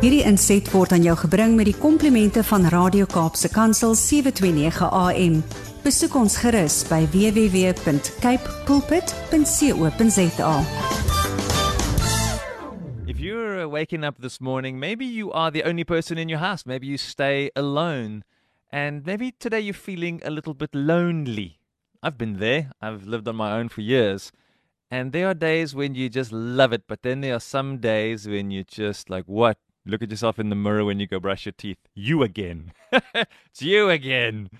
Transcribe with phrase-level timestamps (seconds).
[0.00, 5.34] Hierdie inset word aan jou gebring met die komplimente van Radio Kaapse Kansel 729 AM.
[5.84, 10.54] Besoek ons gerus by www.cape pulpit.co.za.
[13.04, 16.64] If you're waking up this morning, maybe you are the only person in your house.
[16.64, 18.24] Maybe you stay alone.
[18.72, 21.60] And maybe today you're feeling a little bit lonely.
[22.02, 22.72] I've been there.
[22.80, 24.32] I've lived on my own for years.
[24.90, 28.26] And there are days when you just love it, but then there are some days
[28.26, 29.58] when you just like, what?
[29.86, 31.78] Look at yourself in the mirror when you go brush your teeth.
[31.94, 32.72] You again.
[32.92, 34.50] it's you again.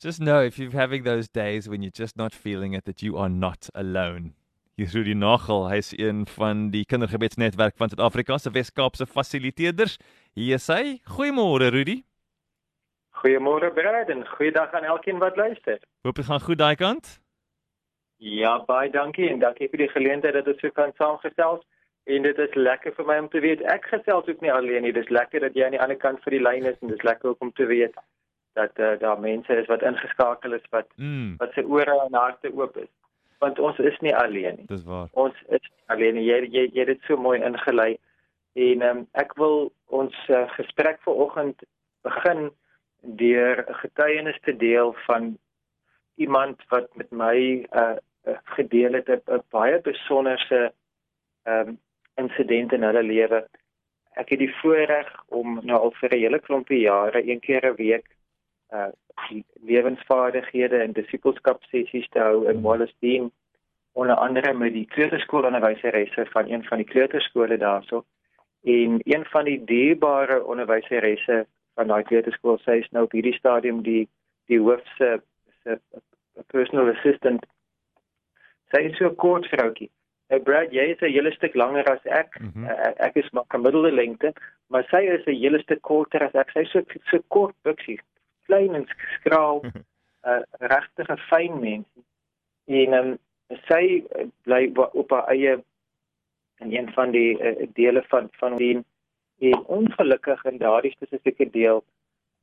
[0.00, 3.16] Just know if you're having those days when you're just not feeling it, that you
[3.16, 4.34] are not alone.
[4.76, 9.96] Hier's Rudy Nagel, hy's een van die kindergebedsnetwerk van Suid-Afrika se Wes-Kaapse fasiliteerders.
[10.34, 10.98] Hier is hy.
[11.14, 12.02] Goeiemôre Rudy.
[13.22, 15.78] Goeiemôre Brad en goeiedag aan elkeen wat luister.
[16.04, 17.20] Hoop dit gaan goed daai kant.
[18.16, 21.64] Ja, baie dankie en dankie vir die geleentheid dat ons so kan saamgesels.
[22.06, 24.92] En dit is lekker vir my om te weet ek gesels ook nie alleen nie.
[24.94, 27.32] Dis lekker dat jy aan die ander kant vir die lyn is en dis lekker
[27.32, 27.96] ook om te weet
[28.54, 32.52] dat uh, daar mense is wat ingeskakel is wat Mm, wat se ore en harte
[32.54, 32.92] oop is.
[33.42, 34.66] Want ons is nie alleen nie.
[34.66, 35.08] dis waar.
[35.12, 36.20] Ons is alleen.
[36.22, 37.96] Jy jy jy het dit so mooi ingelei.
[38.54, 41.66] En um, ek wil ons uh, gesprek vanoggend
[42.06, 42.50] begin
[43.02, 45.38] deur 'n getuienis te deel van
[46.14, 50.72] iemand wat met my uh, uh gedeel het 'n baie besonderse
[51.42, 51.78] ehm um,
[52.16, 53.46] insident in hulle lewe.
[54.16, 57.76] Ek het die voorreg om nou al vir 'n hele klompie jare een keer 'n
[57.76, 58.06] week
[58.72, 58.92] uh
[59.64, 63.30] lewensvaardighede en disipelskap sessies te hou in Wallacedine
[63.92, 68.04] onder andere met die kleuterskoolonderwyseresse van een van die kleuterskole daarso.
[68.64, 73.82] En een van die dierbare onderwyseresse van daai kleuterskool sê is nou op hierdie stadium
[73.82, 74.08] die
[74.46, 75.20] die hoof se
[75.62, 75.78] se
[76.52, 77.46] personal assistant.
[78.72, 79.90] Sy is so kort vroutjie.
[80.28, 82.38] Nou Brad, jy is 'n hele stuk langer as ek.
[82.40, 82.64] Mm -hmm.
[82.96, 84.32] Ek is maar gemiddelde lengte,
[84.66, 86.50] maar sy is 'n hele stuk korter as ek.
[86.50, 88.00] Sy is so so kort buksie,
[88.46, 88.86] klein en
[89.18, 89.72] skraal, 'n
[90.30, 91.86] uh, regtig 'n fyn mens.
[92.66, 93.18] En um,
[93.68, 95.62] sy uh, bly op haar eie
[96.58, 98.84] in een van die uh, dele van van die
[99.38, 101.84] en ongelukkig in daardie spesifieke deel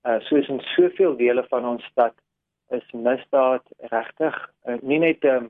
[0.03, 2.13] uh, soos in soveel dele van ons stad
[2.69, 5.49] is misdaad regtig uh, nie net um,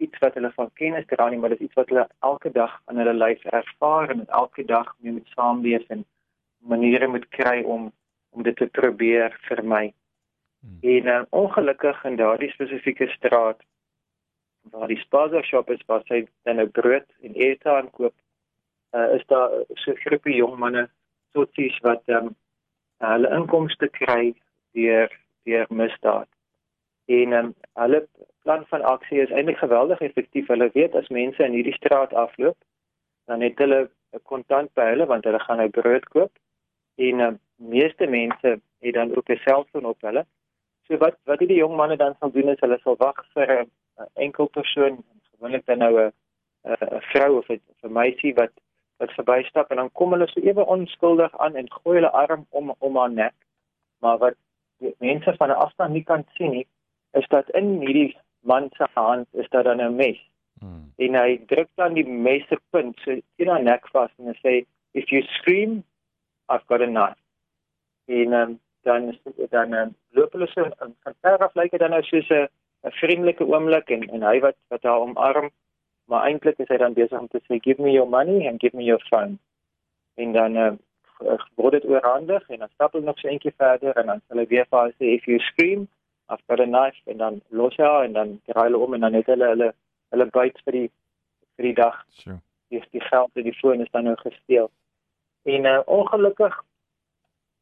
[0.00, 2.76] iets wat hulle van kennis dra nie, maar dit is iets wat hulle elke dag
[2.84, 6.04] aan hulle lyf ervaar en elke dag mee moet saamleef en
[6.72, 7.90] maniere moet kry om
[8.30, 9.92] om dit te probeer vermy.
[10.60, 10.78] Hmm.
[10.80, 13.62] En uh, ongelukkig in daardie spesifieke straat
[14.70, 18.14] waar die spaza shop is waar sy dan 'n brood en ete aankoop,
[18.94, 20.88] uh, is daar so 'n groepie jong manne
[21.32, 22.36] sotsies wat ehm um,
[22.98, 24.34] hulle inkomste kry
[24.72, 25.10] deur
[25.44, 26.28] deur misdaad.
[27.18, 28.08] En um, hulle
[28.42, 30.46] plan van aksie is eintlik geweldig effektief.
[30.46, 32.56] Hulle weet as mense in hierdie straat afloop,
[33.26, 33.80] dan het hulle
[34.14, 36.32] 'n kontant by hulle want hulle gaan nou brood koop.
[36.94, 40.24] En ehm meeste mense het dan ook 'n selfoon op hulle.
[40.86, 43.70] So wat wat die jong manne dan sal doen is hulle sal wag vir 'n
[43.98, 46.12] 'n enkel persoon, gewoonlik dan nou 'n
[46.64, 48.52] 'n vrou of 'n meisie wat
[48.98, 52.74] wat verbystap en dan kom hulle so ewe onskuldig aan en gooi hulle arm om
[52.78, 53.34] om haar nek.
[53.98, 54.34] Maar wat
[54.98, 56.66] mense van 'n afstand nie kan sien nie,
[57.12, 60.18] is dat in hierdie man se hand is daar dan 'n mes
[60.62, 60.92] Mm.
[60.98, 64.34] en hy druk dan die mes se punt so in haar nek vas en hy
[64.44, 65.82] sê if you scream
[66.52, 67.16] I've got a knife.
[68.08, 71.80] En um, dan is- dan um, loop hulle so um, van ver af lyk dit
[71.80, 72.48] dan nou soos 'n
[72.84, 75.50] 'n vriendelike oomblik en en hy wat wat haar omarm,
[76.04, 78.76] maar eintlik is hy dan besig om te sê give me your money and give
[78.76, 79.38] me your phone.
[80.16, 80.72] En dan uh,
[81.54, 84.46] word dit oorhandig en dan stap hulle nog so eentjie verder en dan sal hy
[84.46, 85.88] weer vir haar sê if you scream
[86.30, 89.00] I've got a knife en dan los hy haar en dan draai hulle om en
[89.00, 89.72] dan het hulle hulle
[90.14, 90.88] hulle byt vir die
[91.56, 92.38] vir die dag Sure.
[92.70, 94.70] die die geld en die foon is dan nou gesteel.
[95.42, 96.62] En uh, ongelukkig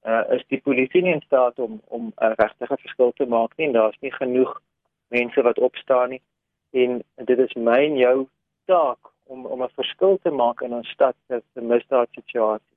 [0.04, 3.56] uh, is die polisie nie in staat om om 'n uh, regtige verskil te maak
[3.56, 3.66] nie.
[3.66, 4.60] en Daar's nie genoeg
[5.08, 6.22] mense wat opstaan nie.
[6.70, 8.28] En dit is my en jou
[8.66, 12.76] taak om om 'n verskil te maak in ons stad se misdaadsituasie.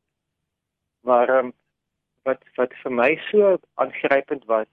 [1.01, 1.53] Maar um,
[2.23, 4.67] wat wat vir my so aangrypend was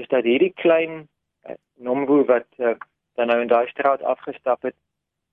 [0.00, 1.04] is dat hierdie klein
[1.48, 2.74] uh, nomboer wat uh,
[3.20, 4.76] dan nou in daai straat afgestap het,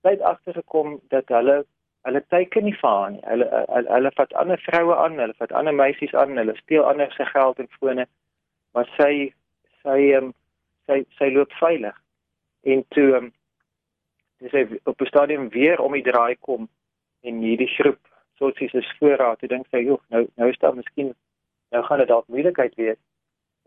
[0.07, 1.63] het agtergekom dat hulle
[2.07, 3.23] hulle teiken nie vir haar nie.
[3.27, 7.11] Hulle hulle, hulle vat ander vroue aan, hulle vat ander meisies aan, hulle steel ander
[7.11, 8.05] se geld en fone.
[8.75, 9.11] Maar sy
[9.83, 10.31] sy um,
[10.87, 11.97] sy sy loop veilig.
[12.63, 13.31] En toe um,
[14.43, 16.69] dis hy op 'n stadium weer om die draai kom
[17.27, 17.99] en hierdie groep
[18.39, 19.37] sotsies is voor haar.
[19.37, 21.15] Toe dink sy, "Joh, nou nou is daar miskien
[21.71, 23.01] nou gaan dit dalk moeilikheid wees."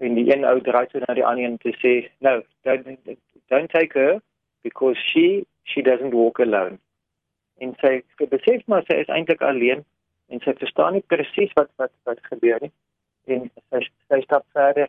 [0.00, 2.98] En die een ou draai toe na die ander een te sê, "No, don't
[3.52, 4.20] don't take her
[4.62, 6.78] because she she doesn't walk alone."
[7.58, 9.84] En sy besef maar sy is eintlik alleen
[10.28, 12.72] en sy verstaan nie presies wat wat wat gebeur nie
[13.34, 14.88] en sy sy stap verder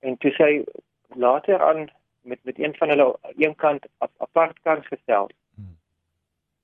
[0.00, 0.50] en toe sy
[1.14, 1.88] later aan
[2.22, 5.30] met met een van hulle een kant ap, apart kan gestel.
[5.54, 5.76] Hmm.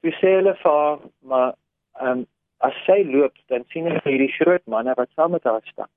[0.01, 1.53] Toe sê hulle vir maar
[2.01, 2.27] ehm um,
[2.67, 5.91] as sy loop dan sien hulle hierdie groot manne wat saam met haar stap.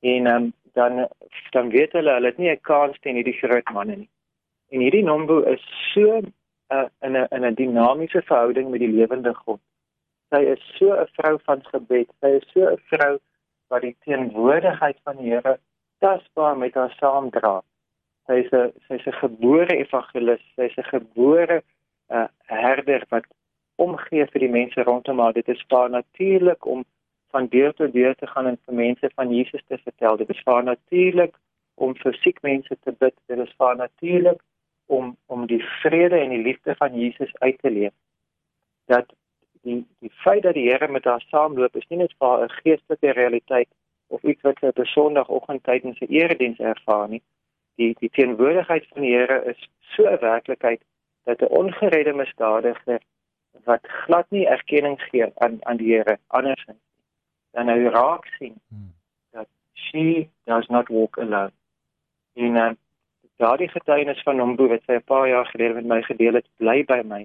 [0.00, 1.08] En ehm um, dan
[1.50, 4.10] dan weet hulle hulle het nie 'n kans teen hierdie groot manne nie.
[4.70, 5.62] En hierdie Nombo is
[5.92, 6.20] so
[6.74, 9.60] uh, in 'n in 'n dinamiese verhouding met die lewende God.
[10.30, 12.08] Sy is so 'n vrou van gebed.
[12.20, 13.18] Sy is so 'n vrou
[13.68, 15.58] wat die teenwoordigheid van die Here
[15.98, 17.62] tasbaar met haar saamdra.
[18.26, 20.44] Sy is 'n sy is 'n gebore evangelis.
[20.56, 21.62] Sy is 'n gebore
[22.08, 23.24] uh, herder wat
[23.76, 25.32] omgee vir die mense rondom haar.
[25.32, 26.84] Dit is baie natuurlik om
[27.36, 30.16] van deur tot deur te gaan en vir mense van Jesus te vertel.
[30.16, 31.34] Dit is baie natuurlik
[31.84, 33.14] om vir siek mense te bid.
[33.30, 34.40] Dit is baie natuurlik
[34.96, 37.94] om om die vrede en die liefde van Jesus uit te leef.
[38.92, 39.12] Dat
[39.68, 43.12] die die feit dat die Here met haar saamloop is nie net vir 'n geestelike
[43.20, 43.68] realiteit
[44.08, 47.22] of iets wat sy op 'n Sondagoggend tydens 'n erediens ervaar nie.
[47.76, 50.82] Die die teenwoordigheid van die Here is so 'n werklikheid
[51.24, 53.00] dat 'n ongeredde misdadiger
[53.64, 56.85] wat glad nie erkenning gee aan aan die Here andersins
[57.56, 58.92] dan hy raak sien hmm.
[59.32, 61.52] dat she does not walk alone.
[62.36, 62.72] En uh,
[63.40, 66.84] daardie getuienis van hom wat sy 'n paar jaar gelede met my gedeel het, bly
[66.84, 67.22] by my.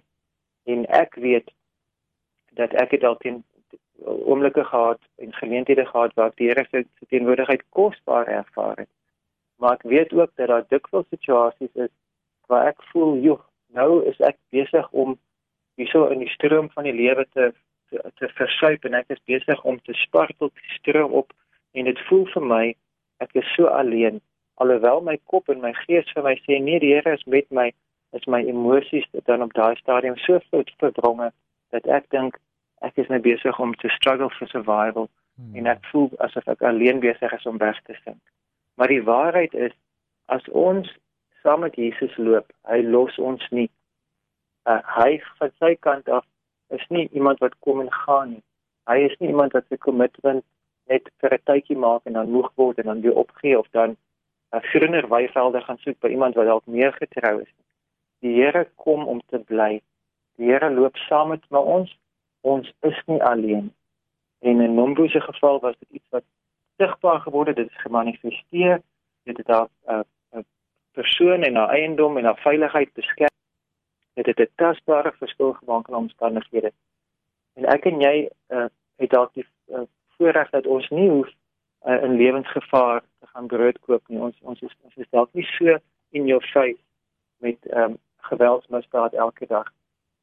[0.64, 1.52] En ek weet
[2.60, 3.44] dat ek dit altyd
[4.06, 8.90] oomblikke gehad en geleenthede gehad waar die Here se teenwoordigheid kosbaar ervaar het.
[9.56, 11.94] Maar ek weet ook dat daar dikwels situasies is
[12.48, 15.20] waar ek voel, "Joe, nou is ek besig om
[15.76, 17.54] hierso in die stroom van die lewe te
[17.92, 21.34] te, te versuip en ek is besig om te spartel te stroom op
[21.78, 22.66] en dit voel vir my
[23.24, 24.22] ek is so alleen
[24.64, 27.72] alhoewel my kop en my gees vir my sê nee die Here is met my
[28.18, 31.32] is my emosies dan op daai stadium so verdronge
[31.76, 32.40] dat ek dink
[32.88, 35.56] ek is net besig om te struggle for survival hmm.
[35.56, 38.22] en ek voel asof ek alleen besig is om weg te sink
[38.76, 39.76] maar die waarheid is
[40.38, 40.90] as ons
[41.44, 43.70] saam met Jesus loop hy los ons nie
[44.70, 46.28] uh, hy van sy kant af
[46.78, 48.44] is nie iemand wat kom en gaan nie
[48.90, 50.46] hy is nie iemand wat sy kommitment
[50.92, 53.98] net vir 'n tydjie maak en dan moeg word en dan weer opgee of dan
[54.52, 57.52] groener weivelde gaan soek by iemand wat dalk meer getrou is.
[58.20, 59.82] Die Here kom om te bly.
[60.38, 61.98] Die Here loop saam met ons.
[62.42, 63.74] Ons is nie alleen.
[64.40, 66.24] En in Nombo se geval was dit iets wat
[66.78, 68.82] sigbaar geword het, dit is gemanifesteer.
[69.24, 70.46] Dit het daar 'n uh, 'n
[70.92, 73.31] persoon en haar eiendom en haar veiligheid beskerm.
[74.14, 76.72] Dit het 'n tasbare verskil gemaak in omstandighede.
[77.54, 78.66] En ek en jy uh,
[78.96, 79.82] het dalk die uh,
[80.18, 81.30] voorreg dat ons nie hoef
[81.86, 84.20] uh, in lewensgevaar te gaan brood koop nie.
[84.20, 85.78] Ons ons is ons is dalk nie so
[86.10, 86.84] in jou face
[87.38, 89.72] met ehm um, geweldsmisdaad elke dag.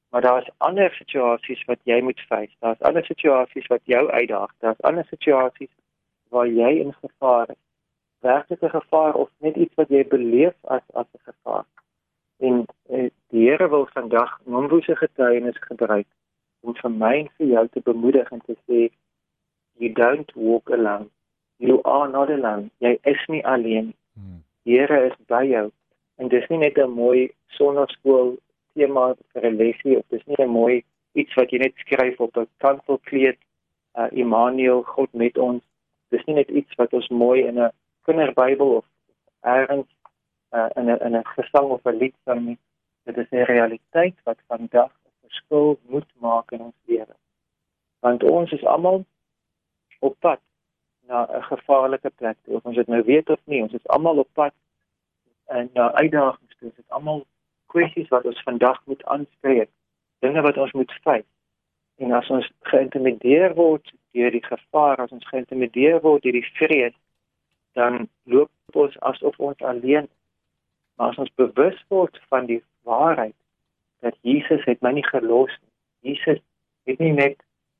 [0.08, 2.55] Maar daar is ander situasies wat jy moet face.
[2.58, 4.52] Daar's ander situasies wat jou uitdaag.
[4.58, 5.75] Daar's ander situasies
[6.29, 7.62] waar jy in gevaar is.
[8.20, 11.67] Werklike gevaar of net iets wat jy beleef as as 'n gevaar.
[12.38, 16.06] En uh, die Here wil vandag nomboese getuienis gebruik
[16.61, 18.88] om vir my en vir jou te bemoedig en te sê
[19.79, 21.11] you don't walk alone
[21.58, 22.70] you are not alone.
[22.81, 23.94] Jy is nie alleen.
[24.14, 24.43] Hmm.
[24.64, 25.69] Die Here is by jou.
[26.19, 28.38] En dis nie net 'n mooi sonnaskool
[28.75, 30.84] tema vir 'n lesie of dis nie 'n mooi
[31.14, 33.38] iets wat jy net skryf op 'n kantelkleed.
[33.94, 35.62] Uh Immanuel, God met ons.
[36.10, 37.70] Dis nie net iets wat ons mooi in 'n
[38.05, 38.84] kinderbybel of
[39.43, 39.86] ergens
[40.52, 42.58] uh in 'n in 'n gesang of 'n lied sing nie.
[43.05, 47.14] Dit is 'n realiteit wat vandag 'n verskil moet maak in ons lewe.
[48.00, 49.05] Want ons is almal
[50.00, 50.40] op pad
[51.08, 52.55] na 'n gevaarlike plek toe.
[52.55, 54.55] Of ons dit nou weet of nie, ons is almal op pad
[55.46, 56.69] en na uitdagings toe.
[56.69, 57.26] Dit is almal
[57.67, 59.70] kwessies wat ons vandag moet aanspreek.
[60.19, 61.24] Dinge wat ons moet vyf.
[61.96, 66.94] En as ons geïntimideer word deur die gevaar, as ons geïntimideer word deur die vrees,
[67.72, 70.08] dan loop ons asof ons alleen
[70.98, 73.34] maar as ons bewus word van die waarheid
[74.02, 76.12] dat Jesus het my nie gelos nie.
[76.12, 76.40] Jesus
[76.90, 77.38] het nie net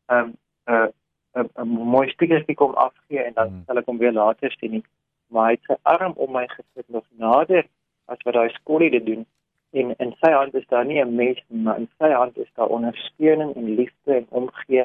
[0.09, 0.29] 'n um,
[0.67, 0.93] 'n
[1.35, 3.63] uh, 'n mooi spiegeltjie kom afgee en dan hmm.
[3.67, 4.85] sal ek hom weer later sien nie.
[5.29, 7.67] Maar hy het sy arm om my gesit nog nader
[8.05, 9.27] as wat daai skollie dit doen.
[9.71, 12.51] En in sy hand is daar nie 'n mes nie, maar in sy hand is
[12.55, 14.85] daar ondersteuning en liefde en omgee.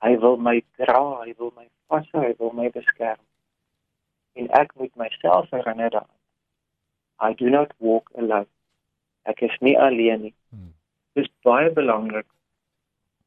[0.00, 3.20] Hy wil my dra, hy wil my vashou, hy wil my beskerm.
[4.32, 6.08] En ek moet myself herinner dat
[7.20, 8.48] I do not walk alone.
[9.28, 10.34] Ek is nie alleen nie.
[10.50, 10.72] Hmm.
[11.14, 12.26] Dit is baie belangrik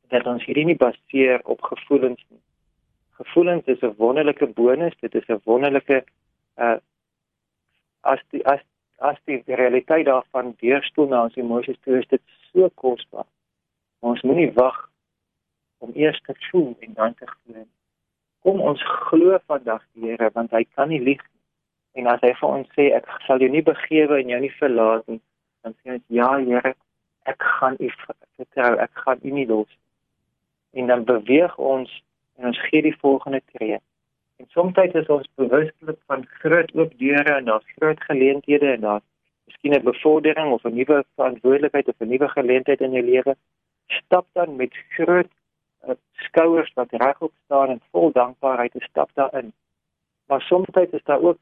[0.09, 2.41] dat ons hierdie nie baseer op gevoelens nie
[3.13, 6.03] gevoelens is 'n wonderlike bonus, dit is 'n wonderlike
[6.57, 6.77] uh
[8.01, 8.61] as die as
[8.97, 12.21] as die realiteit daarvan weerstoel na ons emosies toe is dit
[12.51, 13.25] so kosbaar.
[13.99, 14.89] Ons moenie wag
[15.77, 17.65] om eers te voel en dan te glo.
[18.39, 21.23] Kom ons glo vandag die Here want hy kan nie lieg.
[21.93, 25.07] En as hy vir ons sê ek sal jou nie begewe en jou nie verlaat
[25.07, 25.21] nie,
[25.63, 26.73] dan sê ons ja Here,
[27.29, 27.89] ek gaan u
[28.37, 29.79] vertrou, ek gaan u nie los nie.
[30.81, 31.89] En dan beweeg ons
[32.37, 33.77] en ons gee die volgende tree.
[34.41, 39.05] En soms is ons bewustelik van groot oop deure en daar's groot geleenthede en daar's
[39.45, 43.35] miskien 'n bevordering of 'n nuwe verantwoordelikheid of 'n nuwe geleentheid in jou lewe.
[43.87, 45.31] Stap dan met groot
[45.87, 49.53] uh, skouers wat regop staan en vol dankbaarheid te stap daarin.
[50.27, 51.41] Maar soms is daar ook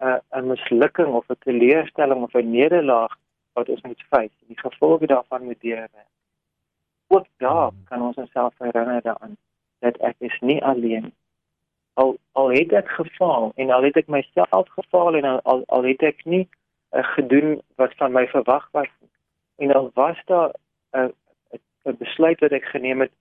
[0.00, 3.16] 'n 'n mislukking of 'n teleurstelling of 'n nederlaag
[3.52, 4.46] wat ons moet face.
[4.46, 5.88] Die gevolge daarvan moet deur.
[7.06, 7.84] Ook daar hmm.
[7.84, 9.36] kan ons onsself herinner daaraan
[9.78, 11.16] dat ek is nie alleen nie
[11.98, 15.86] al al het ek gefaal en al het ek myself gefaal en al al, al
[15.90, 18.90] het ek nie uh, gedoen wat van my verwag was
[19.64, 20.52] en al was daar
[20.94, 21.58] 'n uh,
[21.90, 23.14] 'n besluit wat ek geneem het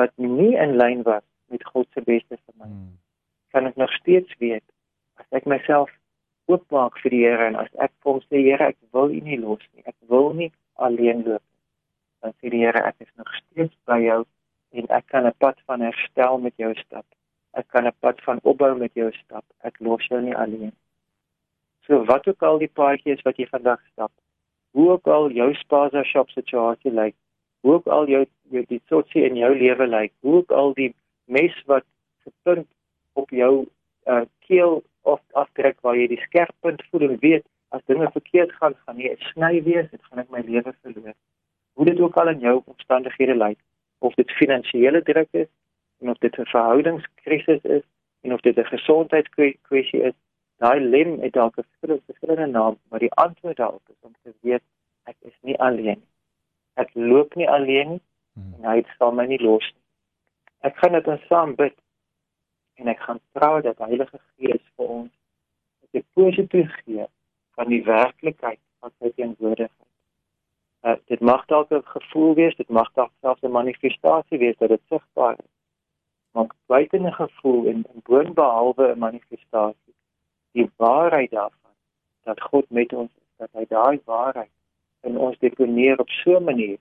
[0.00, 2.96] wat nie in lyn was met God se beste vir my hmm.
[3.52, 4.66] kan ek nog steeds weet
[5.20, 5.92] as ek myself
[6.46, 9.40] oopmaak vir die Here en as ek vir hom sê Here ek wil U nie
[9.42, 11.44] los nie ek wil nie alleen loop
[12.22, 14.24] dan sê die Here ek is nog steeds by jou
[14.76, 17.06] en ek kan 'n pad van herstel met jou stap
[17.60, 19.44] ek kan 'n pad van opbou met jou stap.
[19.68, 20.72] Ek los jou nie alleen.
[21.86, 24.12] So wat ook al die paadjie is wat jy vandag stap,
[24.70, 27.14] hoe ook al jou spaza shop situasie lyk,
[27.60, 30.94] hoe ook al jou jou die sotsie in jou lewe lyk, hoe ook al die
[31.24, 31.84] mes wat
[32.24, 32.68] gepunt
[33.12, 33.66] op jou
[34.06, 37.44] uh, keel of aftrek waar jy die skerp punt voel en weet
[37.74, 41.14] as dinge verkeerd gaan, gaan jy sny wees, dit gaan ek my lewe verloor.
[41.76, 43.58] Hoe dit ook al in jou omstandighede lyk,
[43.98, 45.50] of dit finansiële druk is,
[46.00, 47.84] en of dit 'n verhoudingskrisis is
[48.22, 50.16] en of dit 'n gesondheidskwessie is,
[50.58, 54.62] daai lem het dalk 'n verskillende naam, maar die antwoord daarop is om te weet
[55.04, 56.10] ek is nie alleen nie.
[56.74, 58.02] Ek loop nie alleen nie
[58.34, 58.54] hmm.
[58.58, 59.82] en hy sal my nie los nie.
[60.60, 61.74] Ek gaan dit ons saam bid
[62.76, 65.12] en ek gaan vra dat Heilige Gees vir ons
[65.92, 67.06] 'n positiewe gee
[67.56, 69.92] van die werklikheid van sy teenwoordigheid.
[70.82, 74.68] Uh, dit mag dalk 'n gevoel wees, dit mag dalk selfs 'n manifestasie wees dat
[74.68, 75.56] dit sigbaar is
[76.36, 79.94] maar buite 'n gevoel en, en boonbehalwe 'n manifestasie
[80.52, 81.74] die waarheid daarvan
[82.22, 84.54] dat God met ons is dat hy daai waarheid
[85.00, 86.78] in ons deponeer op so 'n manier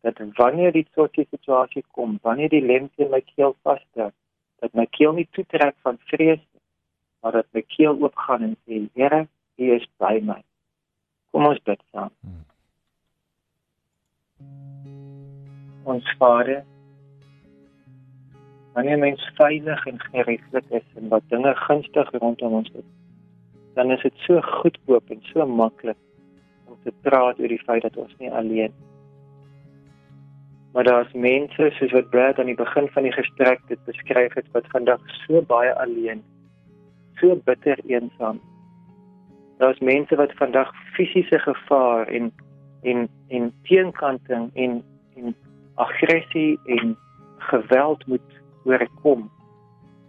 [0.00, 4.14] dat wanneer die soortie situasie kom wanneer die lente in my keel vasdruk
[4.64, 6.64] dat my keel nie toetrek van vrees nie
[7.22, 9.26] maar dat my keel oopgaan en sê Here
[9.58, 10.40] U is by my
[11.32, 12.44] kom ons bid saam hmm.
[15.94, 16.64] ons Vader
[18.78, 22.84] wanneer mens veilig en geregtig is en wat dinge gunstig rondom ons is,
[23.74, 25.98] dan is dit so goedkoop en so maklik
[26.70, 28.74] om te praat oor die feit dat ons nie alleen
[30.72, 34.46] maar daar's mense soos wat Brad aan die begin van die gesprek dit beskryf het
[34.52, 36.22] wat vandag so baie alleen
[37.20, 38.40] so bitter eensaam
[39.58, 42.32] daar's mense wat vandag fisiese gevaar en
[42.82, 44.82] en en teenkanting en
[45.16, 45.34] en
[45.74, 46.96] aggressie en
[47.38, 49.30] geweld moet oorkom.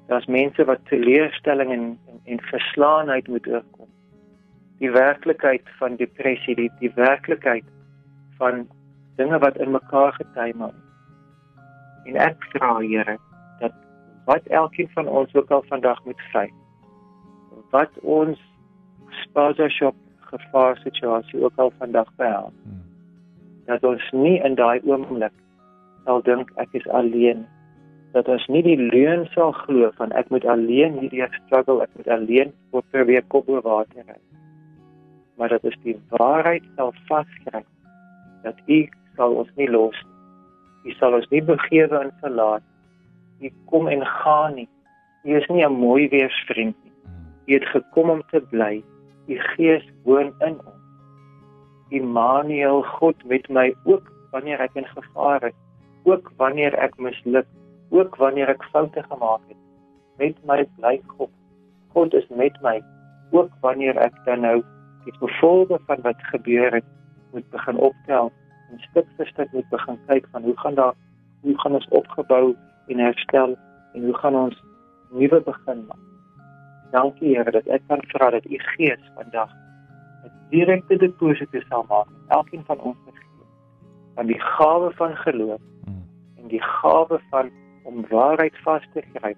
[0.07, 3.87] Daar's mense wat teleurstelling en, en en verslaanheid moet oorkom.
[4.77, 7.63] Die werklikheid van depressie, die die werklikheid
[8.37, 8.67] van
[9.19, 10.73] dinge wat in mekaar getuimel.
[12.07, 13.17] En ek vra Here
[13.59, 13.75] dat
[14.29, 16.47] wat elkeen van ons ook al vandag moet vry.
[17.73, 18.39] Wat ons
[19.25, 19.95] sponsorship
[20.31, 22.55] gevaar situasie ook al vandag behels.
[22.63, 22.81] Hmm.
[23.65, 25.33] Dat ons nie in daai oomblik
[26.05, 27.45] sal dink ek is alleen
[28.13, 32.07] dat ons nie die leuen sal glo van ek moet alleen hierdie struggle, ek moet
[32.09, 34.17] alleen voor probeer kop oor water ry.
[35.37, 37.61] Maar dat ons die waarheid sal vaskry
[38.43, 38.79] dat U
[39.19, 40.15] sal ons nie los nie.
[40.87, 42.63] U sal ons nie begewe en verlaat.
[43.43, 44.69] U kom en gaan nie.
[45.27, 46.95] U is nie 'n mooi weersvriend nie.
[47.47, 48.83] U het gekom om te bly.
[49.27, 50.79] U Gees woon in ons.
[51.89, 55.57] Immanuel, God met my ook wanneer ek in gevaar is,
[56.03, 57.47] ook wanneer ek misluk
[57.89, 59.57] ook wanneer ek foute gemaak het.
[60.17, 61.31] Met my bly God.
[61.93, 62.81] God is met my
[63.31, 64.63] ook wanneer ek dan nou
[65.03, 66.85] die gevolge van wat gebeur het
[67.31, 68.31] moet begin optel
[68.71, 70.93] en stuk vir stuk moet begin kyk van hoe gaan daar
[71.41, 72.55] hoe gaan ons opgebou
[72.87, 73.55] en herstel
[73.93, 74.63] en hoe gaan ons
[75.11, 76.05] nuwe begin maak.
[76.91, 79.49] Dankie Here dat ek kan vra dat U Gees vandag
[80.25, 83.13] 'n direkte deposito sal maak in elkeen van ons se
[84.15, 86.03] van die gawe van geloof hmm.
[86.37, 87.51] en die gawe van
[87.83, 89.37] om waarheid vas te gryp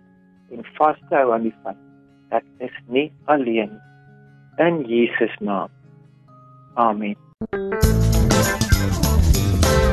[0.52, 1.78] en vas te hou aan die feit
[2.30, 3.80] dat ek nie alleen
[4.58, 5.70] in Jesus naam.
[6.74, 8.01] Amen.